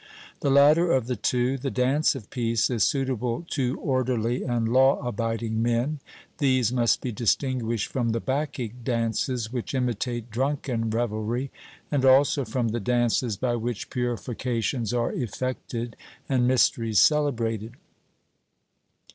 The 0.39 0.49
latter 0.49 0.91
of 0.91 1.05
the 1.05 1.15
two, 1.15 1.59
the 1.59 1.69
dance 1.69 2.15
of 2.15 2.31
peace, 2.31 2.71
is 2.71 2.83
suitable 2.83 3.45
to 3.51 3.77
orderly 3.79 4.41
and 4.41 4.67
law 4.67 4.99
abiding 5.07 5.61
men. 5.61 5.99
These 6.39 6.73
must 6.73 7.01
be 7.01 7.11
distinguished 7.11 7.85
from 7.87 8.09
the 8.09 8.19
Bacchic 8.19 8.83
dances 8.83 9.53
which 9.53 9.75
imitate 9.75 10.31
drunken 10.31 10.89
revelry, 10.89 11.51
and 11.91 12.03
also 12.03 12.45
from 12.45 12.69
the 12.69 12.79
dances 12.79 13.37
by 13.37 13.55
which 13.55 13.91
purifications 13.91 14.91
are 14.91 15.11
effected 15.13 15.95
and 16.27 16.47
mysteries 16.47 16.97
celebrated. 16.99 17.73